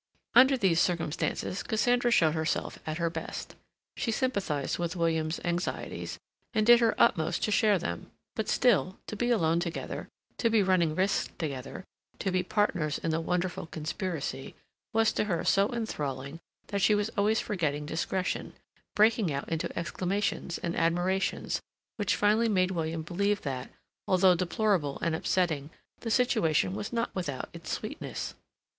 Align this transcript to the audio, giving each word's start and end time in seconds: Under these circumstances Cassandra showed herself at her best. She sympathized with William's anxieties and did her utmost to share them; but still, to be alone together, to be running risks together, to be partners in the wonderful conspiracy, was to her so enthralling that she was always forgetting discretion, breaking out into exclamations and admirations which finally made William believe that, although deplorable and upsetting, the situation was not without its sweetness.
Under 0.33 0.57
these 0.57 0.79
circumstances 0.79 1.61
Cassandra 1.61 2.09
showed 2.09 2.33
herself 2.33 2.79
at 2.87 2.97
her 2.97 3.11
best. 3.11 3.55
She 3.95 4.09
sympathized 4.11 4.79
with 4.79 4.95
William's 4.95 5.39
anxieties 5.45 6.17
and 6.55 6.65
did 6.65 6.79
her 6.79 6.99
utmost 6.99 7.43
to 7.43 7.51
share 7.51 7.77
them; 7.77 8.09
but 8.35 8.49
still, 8.49 8.97
to 9.05 9.15
be 9.15 9.29
alone 9.29 9.59
together, 9.59 10.07
to 10.39 10.49
be 10.49 10.63
running 10.63 10.95
risks 10.95 11.29
together, 11.37 11.83
to 12.17 12.31
be 12.31 12.41
partners 12.41 12.97
in 12.97 13.11
the 13.11 13.21
wonderful 13.21 13.67
conspiracy, 13.67 14.55
was 14.91 15.13
to 15.13 15.25
her 15.25 15.43
so 15.45 15.69
enthralling 15.71 16.39
that 16.69 16.81
she 16.81 16.95
was 16.95 17.09
always 17.09 17.39
forgetting 17.39 17.85
discretion, 17.85 18.53
breaking 18.95 19.31
out 19.31 19.49
into 19.49 19.69
exclamations 19.77 20.57
and 20.57 20.75
admirations 20.75 21.61
which 21.97 22.15
finally 22.15 22.49
made 22.49 22.71
William 22.71 23.03
believe 23.03 23.43
that, 23.43 23.69
although 24.07 24.33
deplorable 24.33 24.97
and 25.03 25.13
upsetting, 25.13 25.69
the 25.99 26.09
situation 26.09 26.73
was 26.73 26.91
not 26.91 27.13
without 27.13 27.49
its 27.53 27.69
sweetness. 27.71 28.33